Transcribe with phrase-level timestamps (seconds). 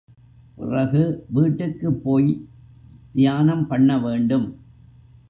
[0.55, 1.25] பிறகு
[1.29, 2.47] வீட்டுக்குப் போய்த்
[3.13, 4.47] தியானம் பண்ண வேண்டும்.